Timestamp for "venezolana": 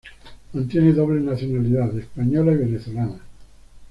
2.57-3.19